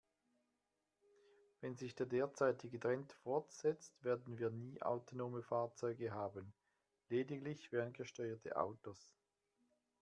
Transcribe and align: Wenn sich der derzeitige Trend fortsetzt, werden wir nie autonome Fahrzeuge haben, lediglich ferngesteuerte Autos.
Wenn 1.59 1.75
sich 1.75 1.93
der 1.93 2.07
derzeitige 2.07 2.79
Trend 2.79 3.13
fortsetzt, 3.13 4.03
werden 4.03 4.39
wir 4.39 4.49
nie 4.49 4.81
autonome 4.81 5.43
Fahrzeuge 5.43 6.11
haben, 6.11 6.55
lediglich 7.09 7.69
ferngesteuerte 7.69 8.57
Autos. 8.57 9.13